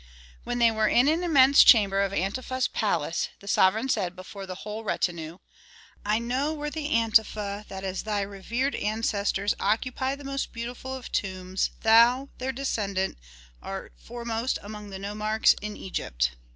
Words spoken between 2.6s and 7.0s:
palace the sovereign said before the whole retinue, "I know, worthy